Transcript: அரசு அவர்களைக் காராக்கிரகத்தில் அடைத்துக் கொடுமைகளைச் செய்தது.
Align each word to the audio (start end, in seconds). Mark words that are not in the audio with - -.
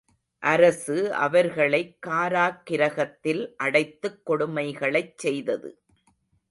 அரசு 0.43 1.13
அவர்களைக் 1.13 1.97
காராக்கிரகத்தில் 2.07 3.53
அடைத்துக் 3.57 4.21
கொடுமைகளைச் 4.29 5.17
செய்தது. 5.17 5.81